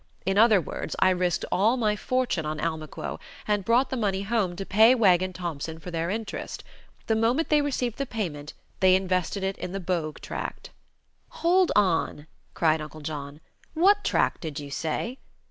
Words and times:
In 0.25 0.35
other 0.35 0.59
words 0.59 0.95
I 0.97 1.11
risked 1.11 1.45
all 1.51 1.77
my 1.77 1.95
fortune 1.95 2.43
on 2.43 2.59
Almaquo, 2.59 3.19
and 3.47 3.63
brought 3.63 3.91
the 3.91 3.95
money 3.95 4.23
home 4.23 4.55
to 4.55 4.65
pay 4.65 4.95
Wegg 4.95 5.21
and 5.21 5.35
Thompson 5.35 5.77
for 5.77 5.91
their 5.91 6.09
interest. 6.09 6.63
The 7.05 7.15
moment 7.15 7.49
they 7.49 7.61
received 7.61 7.99
the 7.99 8.07
payment 8.07 8.55
they 8.79 8.95
invested 8.95 9.43
it 9.43 9.59
in 9.59 9.73
the 9.73 9.79
Bogue 9.79 10.17
tract" 10.19 10.71
"Hold 11.45 11.71
on!" 11.75 12.25
cried 12.55 12.81
Uncle 12.81 13.01
John. 13.01 13.41
"What 13.75 14.03
tract 14.03 14.41
did 14.41 14.59
you 14.59 14.71
say?" 14.71 15.19